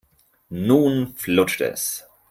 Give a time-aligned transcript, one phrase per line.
[0.63, 2.07] Nun flutscht es.